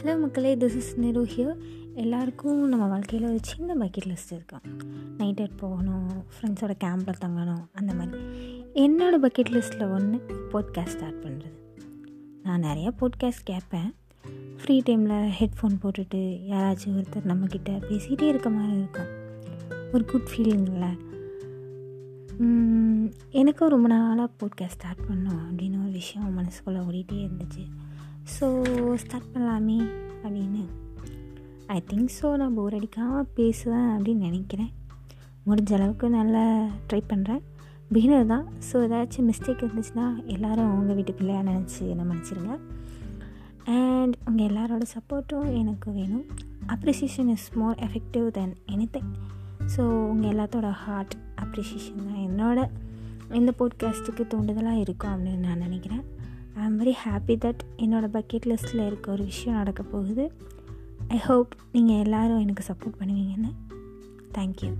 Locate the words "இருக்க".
18.32-18.50, 58.86-59.12